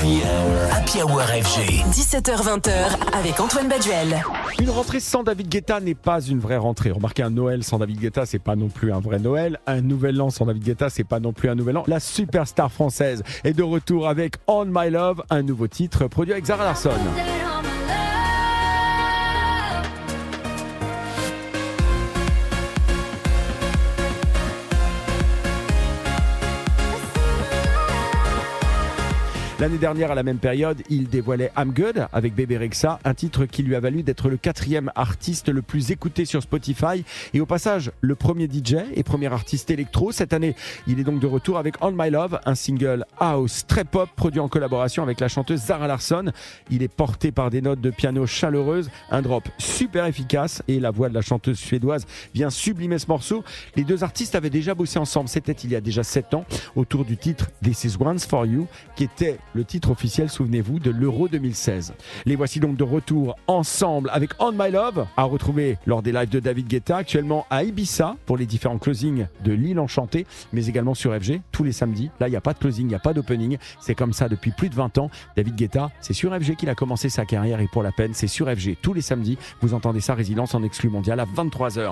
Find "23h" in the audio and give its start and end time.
81.24-81.88